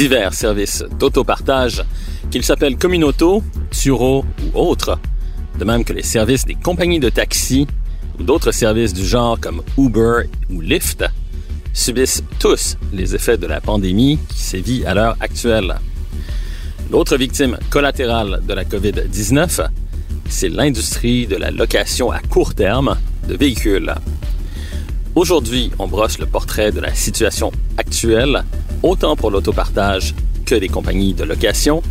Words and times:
Divers 0.00 0.32
services 0.32 0.82
d'autopartage, 0.98 1.84
qu'ils 2.30 2.42
s'appellent 2.42 2.78
Communauto, 2.78 3.44
Turo 3.70 4.24
ou 4.42 4.58
autres, 4.58 4.98
de 5.58 5.64
même 5.66 5.84
que 5.84 5.92
les 5.92 6.02
services 6.02 6.46
des 6.46 6.54
compagnies 6.54 7.00
de 7.00 7.10
taxi 7.10 7.66
ou 8.18 8.22
d'autres 8.22 8.50
services 8.50 8.94
du 8.94 9.04
genre 9.04 9.38
comme 9.38 9.62
Uber 9.76 10.22
ou 10.48 10.62
Lyft, 10.62 11.04
subissent 11.74 12.24
tous 12.38 12.78
les 12.94 13.14
effets 13.14 13.36
de 13.36 13.46
la 13.46 13.60
pandémie 13.60 14.18
qui 14.30 14.38
sévit 14.38 14.86
à 14.86 14.94
l'heure 14.94 15.18
actuelle. 15.20 15.76
L'autre 16.90 17.18
victime 17.18 17.58
collatérale 17.68 18.40
de 18.48 18.54
la 18.54 18.64
COVID-19, 18.64 19.68
c'est 20.30 20.48
l'industrie 20.48 21.26
de 21.26 21.36
la 21.36 21.50
location 21.50 22.10
à 22.10 22.20
court 22.20 22.54
terme 22.54 22.96
de 23.28 23.36
véhicules. 23.36 23.94
Aujourd'hui, 25.14 25.70
on 25.78 25.88
brosse 25.88 26.18
le 26.18 26.24
portrait 26.24 26.72
de 26.72 26.80
la 26.80 26.94
situation 26.94 27.52
actuelle, 27.76 28.44
autant 28.82 29.16
pour 29.16 29.30
l'autopartage 29.30 30.14
que 30.46 30.54
des 30.54 30.68
compagnies 30.68 31.14
de 31.14 31.24
location, 31.24 31.82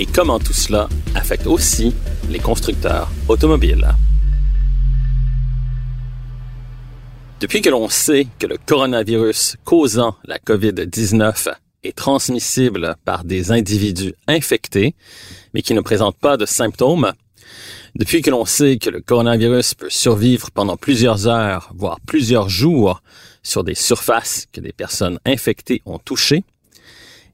et 0.00 0.06
comment 0.06 0.38
tout 0.38 0.52
cela 0.52 0.88
affecte 1.14 1.46
aussi 1.46 1.94
les 2.30 2.38
constructeurs 2.38 3.10
automobiles. 3.28 3.88
Depuis 7.40 7.62
que 7.62 7.70
l'on 7.70 7.88
sait 7.88 8.26
que 8.38 8.46
le 8.46 8.58
coronavirus 8.58 9.56
causant 9.64 10.16
la 10.24 10.38
COVID-19 10.38 11.50
est 11.84 11.96
transmissible 11.96 12.96
par 13.04 13.24
des 13.24 13.52
individus 13.52 14.14
infectés, 14.26 14.94
mais 15.54 15.62
qui 15.62 15.74
ne 15.74 15.80
présentent 15.80 16.18
pas 16.18 16.36
de 16.36 16.46
symptômes, 16.46 17.12
depuis 17.94 18.22
que 18.22 18.30
l'on 18.30 18.44
sait 18.44 18.78
que 18.78 18.90
le 18.90 19.00
coronavirus 19.00 19.74
peut 19.74 19.90
survivre 19.90 20.50
pendant 20.50 20.76
plusieurs 20.76 21.26
heures, 21.26 21.70
voire 21.74 21.98
plusieurs 22.06 22.48
jours, 22.48 23.02
sur 23.42 23.64
des 23.64 23.74
surfaces 23.74 24.46
que 24.52 24.60
des 24.60 24.72
personnes 24.72 25.18
infectées 25.24 25.82
ont 25.86 25.98
touchées, 25.98 26.44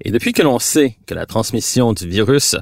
et 0.00 0.10
depuis 0.10 0.32
que 0.32 0.42
l'on 0.42 0.58
sait 0.58 0.96
que 1.06 1.14
la 1.14 1.26
transmission 1.26 1.92
du 1.92 2.08
virus 2.08 2.56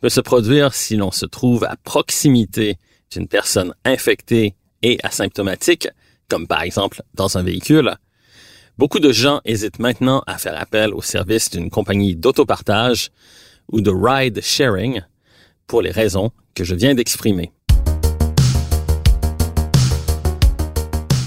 peut 0.00 0.08
se 0.08 0.20
produire 0.20 0.74
si 0.74 0.96
l'on 0.96 1.10
se 1.10 1.26
trouve 1.26 1.64
à 1.64 1.76
proximité 1.82 2.78
d'une 3.10 3.28
personne 3.28 3.74
infectée 3.84 4.54
et 4.82 4.98
asymptomatique, 5.02 5.88
comme 6.28 6.46
par 6.46 6.62
exemple 6.62 7.02
dans 7.14 7.38
un 7.38 7.42
véhicule, 7.42 7.96
beaucoup 8.78 9.00
de 9.00 9.12
gens 9.12 9.40
hésitent 9.44 9.78
maintenant 9.78 10.22
à 10.26 10.38
faire 10.38 10.60
appel 10.60 10.92
au 10.92 11.02
service 11.02 11.50
d'une 11.50 11.70
compagnie 11.70 12.14
d'autopartage 12.14 13.10
ou 13.72 13.80
de 13.80 13.90
ride 13.90 14.40
sharing 14.42 15.02
pour 15.66 15.82
les 15.82 15.90
raisons 15.90 16.30
que 16.54 16.64
je 16.64 16.74
viens 16.74 16.94
d'exprimer. 16.94 17.52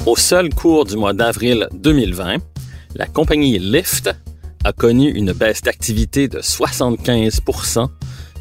Au 0.06 0.16
seul 0.16 0.54
cours 0.54 0.86
du 0.86 0.96
mois 0.96 1.14
d'avril 1.14 1.68
2020, 1.74 2.38
la 2.96 3.06
compagnie 3.06 3.60
Lyft 3.60 4.10
a 4.64 4.72
connu 4.72 5.10
une 5.12 5.34
baisse 5.34 5.62
d'activité 5.62 6.30
de 6.30 6.40
75% 6.40 7.90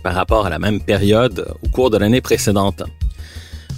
par 0.03 0.15
rapport 0.15 0.47
à 0.47 0.50
la 0.50 0.61
même 0.61 0.81
période 0.81 1.53
au 1.62 1.69
cours 1.69 1.91
de 1.91 1.99
l'année 1.99 2.21
précédente. 2.21 2.84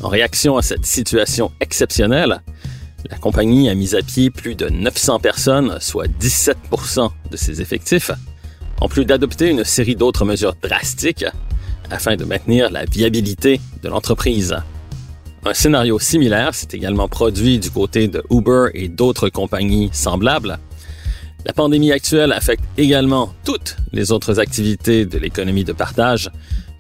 En 0.03 0.09
réaction 0.09 0.59
à 0.59 0.63
cette 0.63 0.85
situation 0.85 1.53
exceptionnelle, 1.61 2.43
la 3.09 3.17
compagnie 3.17 3.71
a 3.71 3.75
mis 3.75 3.95
à 3.97 4.03
pied 4.03 4.31
plus 4.31 4.55
de 4.55 4.69
900 4.69 5.19
personnes, 5.19 5.79
soit 5.81 6.07
17% 6.07 7.11
de 7.31 7.37
ses 7.37 7.63
effectifs, 7.63 8.11
en 8.81 8.89
plus 8.89 9.07
d'adopter 9.07 9.49
une 9.49 9.65
série 9.65 9.97
d'autres 9.97 10.27
mesures 10.27 10.55
drastiques 10.63 11.27
afin 11.91 12.17
de 12.17 12.25
maintenir 12.25 12.71
la 12.71 12.85
viabilité 12.85 13.61
de 13.83 13.89
l'entreprise. 13.89 14.55
Un 15.43 15.55
scénario 15.55 15.99
similaire 15.99 16.55
s'est 16.55 16.69
également 16.73 17.09
produit 17.09 17.59
du 17.59 17.71
côté 17.71 18.09
de 18.09 18.23
Uber 18.31 18.67
et 18.75 18.89
d'autres 18.89 19.31
compagnies 19.31 19.89
semblables. 19.91 20.59
La 21.47 21.55
pandémie 21.55 21.93
actuelle 21.93 22.33
affecte 22.33 22.63
également 22.77 23.33
toutes 23.43 23.79
les 23.93 24.13
autres 24.13 24.39
activités 24.39 25.07
de 25.07 25.17
l'économie 25.17 25.65
de 25.65 25.73
partage, 25.73 26.31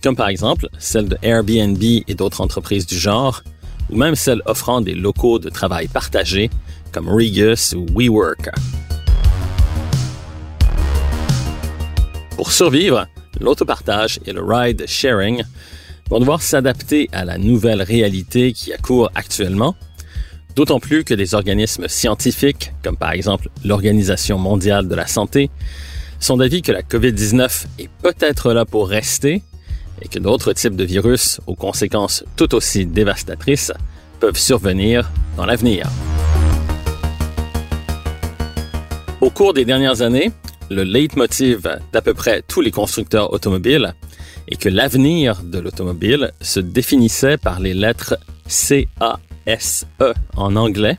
comme 0.03 0.15
par 0.15 0.29
exemple 0.29 0.69
celle 0.79 1.09
de 1.09 1.17
Airbnb 1.23 1.83
et 1.83 2.15
d'autres 2.15 2.43
entreprises 2.43 2.87
du 2.87 2.99
genre, 2.99 3.43
ou 3.89 3.97
même 3.97 4.15
celles 4.15 4.43
offrant 4.45 4.83
des 4.83 4.95
locaux 4.95 5.39
de 5.39 5.49
travail 5.49 5.89
partagés, 5.89 6.51
comme 6.93 7.09
Regus 7.09 7.75
ou 7.75 7.87
WeWork. 7.95 8.51
Pour 12.37 12.53
survivre, 12.53 13.07
l'autopartage 13.41 14.21
et 14.27 14.35
le 14.35 14.45
ride 14.45 14.85
sharing 14.87 15.45
vont 16.11 16.19
devoir 16.19 16.43
s'adapter 16.43 17.09
à 17.13 17.25
la 17.25 17.39
nouvelle 17.39 17.83
réalité 17.83 18.53
qui 18.53 18.73
accourt 18.73 19.11
actuellement, 19.15 19.77
d'autant 20.57 20.81
plus 20.81 21.05
que 21.05 21.15
des 21.15 21.35
organismes 21.35 21.87
scientifiques, 21.87 22.73
comme 22.83 22.97
par 22.97 23.13
exemple 23.13 23.49
l'Organisation 23.65 24.37
mondiale 24.37 24.89
de 24.89 24.95
la 24.97 25.07
santé, 25.07 25.51
sont 26.19 26.37
d'avis 26.37 26.63
que 26.63 26.73
la 26.73 26.83
COVID-19 26.83 27.67
est 27.79 27.89
peut-être 28.03 28.53
là 28.53 28.65
pour 28.65 28.89
rester 28.89 29.43
et 30.03 30.09
que 30.09 30.19
d'autres 30.19 30.53
types 30.53 30.77
de 30.77 30.85
virus 30.85 31.41
aux 31.47 31.55
conséquences 31.55 32.25
tout 32.37 32.55
aussi 32.55 32.87
dévastatrices 32.87 33.73
peuvent 34.19 34.37
survenir 34.37 35.11
dans 35.37 35.47
l'avenir. 35.47 35.89
Au 39.21 39.31
cours 39.31 39.55
des 39.55 39.65
dernières 39.65 40.03
années, 40.03 40.33
le 40.71 40.83
leitmotiv 40.83 41.69
d'à 41.93 42.03
peu 42.03 42.15
près 42.15 42.43
tous 42.43 42.61
les 42.61 42.71
constructeurs 42.71 43.33
automobiles 43.33 43.95
est 44.51 44.57
que 44.57 44.69
l'avenir 44.69 45.43
de 45.43 45.59
l'automobile 45.59 46.33
se 46.41 46.61
définissait 46.61 47.37
par 47.37 47.61
les 47.61 47.75
lettres 47.75 48.19
C, 48.47 48.89
A, 49.01 49.19
S, 49.47 49.87
E 50.01 50.13
en 50.37 50.57
anglais. 50.57 50.99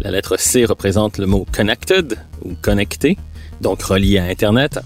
La 0.00 0.10
lettre 0.10 0.38
C 0.38 0.64
représente 0.64 1.18
le 1.18 1.26
mot 1.26 1.46
connected 1.52 2.18
ou 2.44 2.54
connecté, 2.60 3.18
donc 3.60 3.82
relié 3.82 4.18
à 4.18 4.24
Internet. 4.24 4.80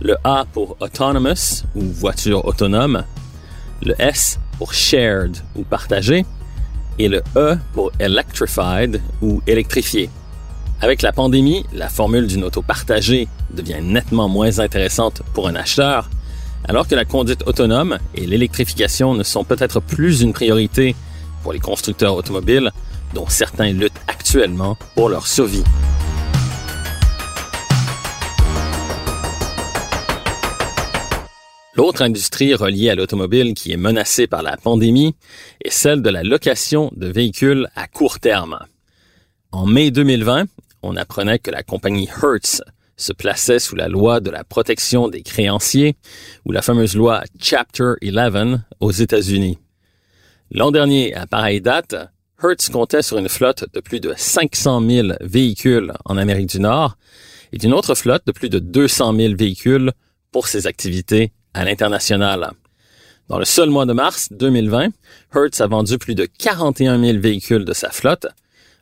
Le 0.00 0.16
A 0.24 0.46
pour 0.52 0.76
autonomous 0.80 1.64
ou 1.74 1.82
voiture 1.82 2.44
autonome. 2.44 3.04
Le 3.82 3.94
S 4.00 4.38
pour 4.58 4.72
shared 4.72 5.36
ou 5.56 5.64
partagé. 5.64 6.24
Et 7.00 7.08
le 7.08 7.22
E 7.36 7.56
pour 7.74 7.92
electrified 8.00 9.00
ou 9.22 9.40
électrifié. 9.46 10.10
Avec 10.80 11.02
la 11.02 11.12
pandémie, 11.12 11.64
la 11.72 11.88
formule 11.88 12.26
d'une 12.26 12.44
auto 12.44 12.62
partagée 12.62 13.28
devient 13.50 13.80
nettement 13.82 14.28
moins 14.28 14.60
intéressante 14.60 15.22
pour 15.34 15.48
un 15.48 15.56
acheteur, 15.56 16.08
alors 16.66 16.88
que 16.88 16.94
la 16.94 17.04
conduite 17.04 17.44
autonome 17.46 17.98
et 18.14 18.26
l'électrification 18.26 19.14
ne 19.14 19.22
sont 19.22 19.44
peut-être 19.44 19.80
plus 19.80 20.22
une 20.22 20.32
priorité 20.32 20.94
pour 21.42 21.52
les 21.52 21.60
constructeurs 21.60 22.14
automobiles, 22.14 22.70
dont 23.14 23.28
certains 23.28 23.72
luttent 23.72 24.00
actuellement 24.06 24.76
pour 24.94 25.08
leur 25.08 25.26
survie. 25.26 25.64
L'autre 31.78 32.02
industrie 32.02 32.56
reliée 32.56 32.90
à 32.90 32.96
l'automobile 32.96 33.54
qui 33.54 33.70
est 33.70 33.76
menacée 33.76 34.26
par 34.26 34.42
la 34.42 34.56
pandémie 34.56 35.14
est 35.64 35.70
celle 35.70 36.02
de 36.02 36.10
la 36.10 36.24
location 36.24 36.90
de 36.96 37.06
véhicules 37.06 37.68
à 37.76 37.86
court 37.86 38.18
terme. 38.18 38.58
En 39.52 39.64
mai 39.64 39.92
2020, 39.92 40.46
on 40.82 40.96
apprenait 40.96 41.38
que 41.38 41.52
la 41.52 41.62
compagnie 41.62 42.08
Hertz 42.20 42.62
se 42.98 43.12
plaçait 43.12 43.60
sous 43.60 43.76
la 43.76 43.88
loi 43.88 44.20
de 44.20 44.30
la 44.30 44.44
protection 44.44 45.08
des 45.08 45.22
créanciers 45.22 45.96
ou 46.44 46.52
la 46.52 46.60
fameuse 46.60 46.96
loi 46.96 47.22
Chapter 47.40 47.94
11 48.02 48.60
aux 48.80 48.90
États-Unis. 48.90 49.58
L'an 50.50 50.70
dernier, 50.70 51.14
à 51.14 51.26
pareille 51.26 51.60
date, 51.60 51.94
Hertz 52.42 52.68
comptait 52.68 53.02
sur 53.02 53.18
une 53.18 53.28
flotte 53.28 53.64
de 53.72 53.80
plus 53.80 54.00
de 54.00 54.12
500 54.16 54.86
000 54.86 55.08
véhicules 55.20 55.92
en 56.04 56.16
Amérique 56.16 56.50
du 56.50 56.60
Nord 56.60 56.96
et 57.52 57.58
d'une 57.58 57.72
autre 57.72 57.94
flotte 57.94 58.26
de 58.26 58.32
plus 58.32 58.48
de 58.48 58.58
200 58.58 59.16
000 59.16 59.34
véhicules 59.36 59.92
pour 60.32 60.48
ses 60.48 60.66
activités 60.66 61.32
à 61.54 61.64
l'international. 61.64 62.52
Dans 63.28 63.38
le 63.38 63.44
seul 63.44 63.70
mois 63.70 63.86
de 63.86 63.92
mars 63.92 64.28
2020, 64.32 64.88
Hertz 65.34 65.60
a 65.60 65.66
vendu 65.66 65.98
plus 65.98 66.14
de 66.14 66.26
41 66.26 66.98
000 66.98 67.18
véhicules 67.18 67.64
de 67.64 67.72
sa 67.72 67.90
flotte, 67.90 68.26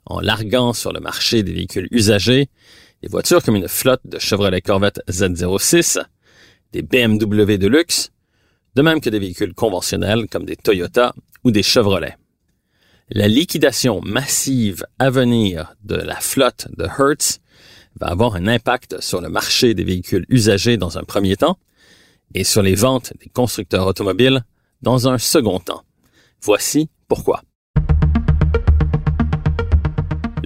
en 0.05 0.21
larguant 0.21 0.73
sur 0.73 0.93
le 0.93 1.01
marché 1.01 1.43
des 1.43 1.53
véhicules 1.53 1.89
usagés 1.91 2.49
des 3.03 3.09
voitures 3.09 3.43
comme 3.43 3.57
une 3.57 3.69
flotte 3.69 4.03
de 4.05 4.19
Chevrolet 4.19 4.61
Corvette 4.61 5.01
Z06, 5.09 6.03
des 6.73 6.83
BMW 6.83 7.59
de 7.59 7.67
luxe, 7.67 8.11
de 8.75 8.83
même 8.83 9.01
que 9.01 9.11
des 9.11 9.19
véhicules 9.19 9.55
conventionnels 9.55 10.27
comme 10.29 10.45
des 10.45 10.57
Toyota 10.57 11.15
ou 11.45 11.51
des 11.51 11.63
Chevrolet. 11.63 12.17
La 13.11 13.29
liquidation 13.29 14.01
massive 14.03 14.85
à 14.99 15.11
venir 15.11 15.75
de 15.85 15.95
la 15.95 16.17
flotte 16.17 16.69
de 16.77 16.85
Hertz 16.85 17.41
va 18.01 18.09
avoir 18.09 18.35
un 18.35 18.47
impact 18.47 19.01
sur 19.01 19.21
le 19.21 19.29
marché 19.29 19.75
des 19.75 19.85
véhicules 19.85 20.27
usagés 20.29 20.77
dans 20.77 20.99
un 20.99 21.05
premier 21.05 21.37
temps 21.37 21.59
et 22.35 22.45
sur 22.45 22.63
les 22.63 22.75
ventes 22.75 23.13
des 23.21 23.29
constructeurs 23.29 23.87
automobiles 23.87 24.45
dans 24.83 25.09
un 25.09 25.19
second 25.19 25.61
temps. 25.61 25.83
Voici 26.43 26.91
pourquoi. 27.09 27.43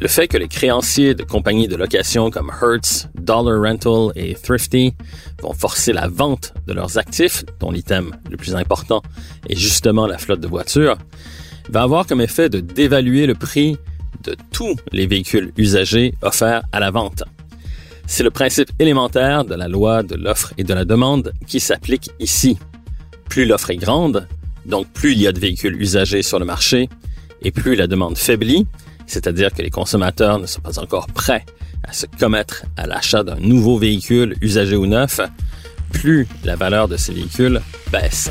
Le 0.01 0.09
fait 0.09 0.29
que 0.29 0.39
les 0.39 0.49
créanciers 0.49 1.15
de 1.15 1.25
compagnies 1.25 1.69
de 1.69 1.77
location 1.77 2.31
comme 2.31 2.51
Hertz, 2.63 3.09
Dollar 3.21 3.61
Rental 3.61 4.13
et 4.17 4.35
Thrifty 4.35 4.95
vont 5.43 5.53
forcer 5.53 5.93
la 5.93 6.09
vente 6.09 6.55
de 6.67 6.73
leurs 6.73 6.97
actifs, 6.97 7.45
dont 7.61 7.71
l'item 7.71 8.11
le 8.31 8.39
plus 8.39 8.55
important 8.55 9.03
est 9.51 9.57
justement 9.57 10.07
la 10.07 10.17
flotte 10.17 10.41
de 10.41 10.49
voitures, 10.49 10.97
va 11.69 11.83
avoir 11.83 12.07
comme 12.07 12.23
effet 12.23 12.49
de 12.49 12.61
dévaluer 12.61 13.27
le 13.27 13.35
prix 13.35 13.77
de 14.25 14.35
tous 14.51 14.75
les 14.91 15.07
véhicules 15.07 15.53
usagés 15.59 16.15
offerts 16.23 16.63
à 16.73 16.81
la 16.81 16.91
vente. 16.91 17.23
C'est 18.07 18.25
le 18.25 18.31
principe 18.31 18.71
élémentaire 18.79 19.45
de 19.45 19.55
la 19.55 19.69
loi 19.69 20.03
de 20.03 20.15
l'offre 20.15 20.55
et 20.57 20.65
de 20.65 20.73
la 20.73 20.87
demande 20.87 21.35
qui 21.47 21.61
s'applique 21.61 22.11
ici. 22.19 22.59
Plus 23.29 23.45
l'offre 23.45 23.69
est 23.69 23.77
grande, 23.77 24.27
donc 24.65 24.91
plus 24.95 25.13
il 25.13 25.21
y 25.21 25.27
a 25.27 25.33
de 25.33 25.39
véhicules 25.39 25.79
usagés 25.79 26.23
sur 26.23 26.39
le 26.39 26.47
marché, 26.47 26.89
et 27.43 27.51
plus 27.51 27.75
la 27.75 27.87
demande 27.87 28.17
faiblit, 28.17 28.67
c'est-à-dire 29.11 29.53
que 29.53 29.61
les 29.61 29.71
consommateurs 29.71 30.39
ne 30.39 30.47
sont 30.47 30.61
pas 30.61 30.79
encore 30.79 31.09
prêts 31.09 31.45
à 31.83 31.93
se 31.93 32.07
commettre 32.07 32.65
à 32.77 32.87
l'achat 32.87 33.25
d'un 33.25 33.41
nouveau 33.41 33.77
véhicule 33.77 34.37
usagé 34.41 34.77
ou 34.77 34.87
neuf, 34.87 35.21
plus 35.91 36.29
la 36.45 36.55
valeur 36.55 36.87
de 36.87 36.97
ces 36.97 37.13
véhicules 37.13 37.61
baisse. 37.91 38.31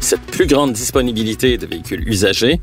Cette 0.00 0.22
plus 0.22 0.46
grande 0.46 0.72
disponibilité 0.72 1.56
de 1.56 1.66
véhicules 1.66 2.06
usagés 2.08 2.60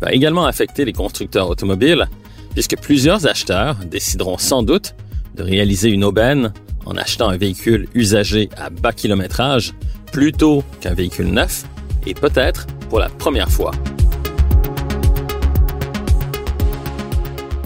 va 0.00 0.12
également 0.12 0.46
affecter 0.46 0.84
les 0.84 0.92
constructeurs 0.92 1.48
automobiles, 1.48 2.08
puisque 2.54 2.76
plusieurs 2.76 3.28
acheteurs 3.28 3.76
décideront 3.84 4.38
sans 4.38 4.64
doute 4.64 4.94
de 5.36 5.44
réaliser 5.44 5.90
une 5.90 6.02
aubaine 6.02 6.52
en 6.86 6.96
achetant 6.96 7.28
un 7.28 7.36
véhicule 7.36 7.86
usagé 7.94 8.48
à 8.56 8.68
bas 8.68 8.92
kilométrage 8.92 9.74
plutôt 10.10 10.64
qu'un 10.80 10.94
véhicule 10.94 11.28
neuf, 11.28 11.64
et 12.04 12.14
peut-être 12.14 12.66
pour 12.90 12.98
la 12.98 13.08
première 13.08 13.48
fois. 13.48 13.70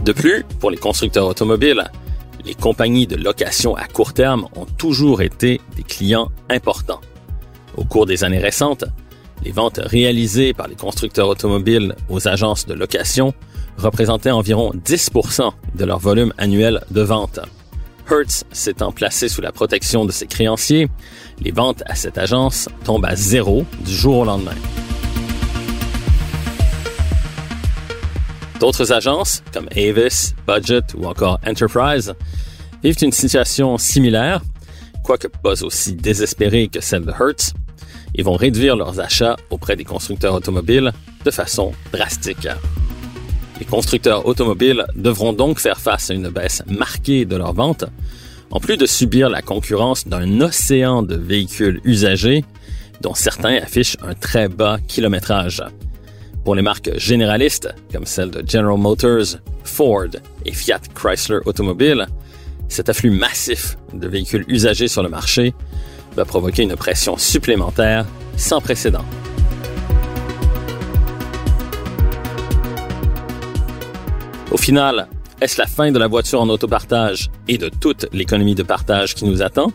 De 0.05 0.13
plus, 0.13 0.45
pour 0.61 0.71
les 0.71 0.77
constructeurs 0.77 1.27
automobiles, 1.27 1.83
les 2.45 2.55
compagnies 2.55 3.07
de 3.07 3.17
location 3.17 3.75
à 3.75 3.87
court 3.87 4.13
terme 4.13 4.47
ont 4.55 4.67
toujours 4.67 5.23
été 5.23 5.63
des 5.77 5.83
clients 5.83 6.31
importants. 6.51 7.01
Au 7.79 7.85
cours 7.85 8.05
des 8.05 8.23
années 8.23 8.39
récentes, 8.39 8.85
les 9.43 9.51
ventes 9.51 9.81
réalisées 9.83 10.53
par 10.53 10.69
les 10.69 10.75
constructeurs 10.75 11.29
automobiles 11.29 11.97
aux 12.11 12.29
agences 12.29 12.67
de 12.67 12.75
location 12.75 13.33
représentaient 13.79 14.31
environ 14.31 14.73
10% 14.75 15.53
de 15.75 15.85
leur 15.85 15.99
volume 15.99 16.35
annuel 16.37 16.83
de 16.91 17.01
vente. 17.01 17.41
Hertz 18.11 18.45
s'étant 18.53 18.93
placé 18.93 19.29
sous 19.31 19.41
la 19.41 19.53
protection 19.53 20.05
de 20.05 20.13
ses 20.13 20.27
créanciers, 20.27 20.89
les 21.41 21.51
ventes 21.51 21.83
à 21.87 21.95
cette 21.95 22.19
agence 22.19 22.69
tombent 22.85 23.07
à 23.07 23.17
zéro 23.17 23.65
du 23.85 23.93
jour 23.93 24.19
au 24.19 24.25
lendemain. 24.27 24.55
D'autres 28.61 28.93
agences, 28.93 29.43
comme 29.53 29.69
Avis, 29.73 30.33
Budget 30.47 30.95
ou 30.97 31.07
encore 31.07 31.41
Enterprise, 31.47 32.15
vivent 32.83 33.03
une 33.03 33.13
situation 33.13 33.79
similaire, 33.79 34.43
quoique 35.03 35.29
pas 35.29 35.65
aussi 35.65 35.95
désespérée 35.95 36.69
que 36.69 36.81
celle 36.81 37.05
de 37.05 37.13
Hertz, 37.13 37.53
et 38.15 38.23
vont 38.23 38.37
réduire 38.37 38.77
leurs 38.77 39.01
achats 39.01 39.37
auprès 39.51 39.77
des 39.77 39.85
constructeurs 39.85 40.35
automobiles 40.35 40.93
de 41.25 41.31
façon 41.31 41.73
drastique. 41.93 42.49
Les 43.59 43.65
constructeurs 43.65 44.27
automobiles 44.27 44.85
devront 44.95 45.33
donc 45.33 45.59
faire 45.59 45.81
face 45.81 46.11
à 46.11 46.15
une 46.15 46.29
baisse 46.29 46.63
marquée 46.67 47.25
de 47.25 47.37
leurs 47.37 47.53
ventes, 47.53 47.85
en 48.51 48.61
plus 48.61 48.77
de 48.77 48.87
subir 48.87 49.29
la 49.29 49.43
concurrence 49.43 50.07
d'un 50.07 50.41
océan 50.41 51.03
de 51.03 51.17
véhicules 51.17 51.81
usagés 51.85 52.45
dont 53.01 53.15
certains 53.15 53.57
affichent 53.57 53.97
un 54.03 54.15
très 54.15 54.49
bas 54.49 54.79
kilométrage. 54.87 55.63
Pour 56.45 56.55
les 56.55 56.61
marques 56.61 56.91
généralistes, 56.99 57.75
comme 57.91 58.05
celles 58.05 58.31
de 58.31 58.45
General 58.47 58.77
Motors, 58.77 59.39
Ford 59.65 60.09
et 60.45 60.53
Fiat 60.53 60.81
Chrysler 60.95 61.39
Automobile, 61.47 62.07
cet 62.69 62.91
afflux 62.91 63.11
massif 63.11 63.79
de 63.95 64.07
véhicules 64.09 64.45
usagés 64.47 64.89
sur 64.89 65.03
le 65.03 65.09
marché 65.09 65.55
va 66.15 66.27
provoquer 66.27 66.65
une 66.65 66.77
pression 66.77 67.17
supplémentaire 67.17 68.05
sans 68.37 68.61
précédent. 68.61 69.07
Au 74.51 74.59
final, 74.59 75.09
est-ce 75.41 75.59
la 75.59 75.67
fin 75.67 75.93
de 75.93 75.99
la 75.99 76.09
voiture 76.09 76.43
en 76.43 76.49
autopartage 76.51 77.31
et 77.49 77.57
de 77.57 77.71
toute 77.71 78.07
l'économie 78.13 78.55
de 78.55 78.63
partage 78.63 79.15
qui 79.15 79.25
nous 79.25 79.41
attend? 79.41 79.73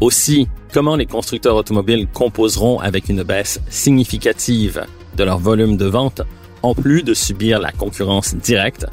Aussi, 0.00 0.48
comment 0.72 0.96
les 0.96 1.06
constructeurs 1.06 1.54
automobiles 1.54 2.08
composeront 2.12 2.80
avec 2.80 3.08
une 3.08 3.22
baisse 3.22 3.60
significative 3.70 4.84
de 5.16 5.24
leur 5.24 5.38
volume 5.38 5.76
de 5.76 5.86
vente, 5.86 6.22
en 6.62 6.74
plus 6.74 7.02
de 7.02 7.14
subir 7.14 7.60
la 7.60 7.72
concurrence 7.72 8.34
directe 8.34 8.86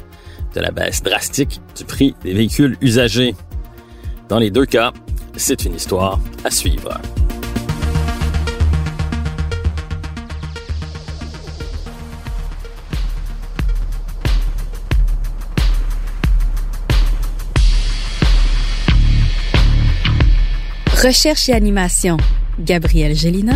de 0.54 0.60
la 0.60 0.70
baisse 0.70 1.02
drastique 1.02 1.60
du 1.76 1.84
prix 1.84 2.14
des 2.22 2.34
véhicules 2.34 2.76
usagés. 2.80 3.34
Dans 4.28 4.38
les 4.38 4.50
deux 4.50 4.66
cas, 4.66 4.92
c'est 5.36 5.64
une 5.64 5.74
histoire 5.74 6.18
à 6.44 6.50
suivre. 6.50 7.00
Recherche 21.02 21.48
et 21.48 21.54
animation, 21.54 22.18
Gabriel 22.58 23.16
Gélina. 23.16 23.54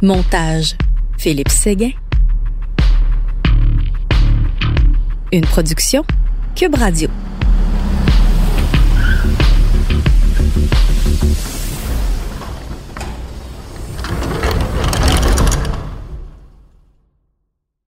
Montage, 0.00 0.76
Philippe 1.18 1.48
Séguin. 1.48 1.90
Une 5.32 5.44
production, 5.44 6.04
Cube 6.54 6.76
Radio. 6.76 7.08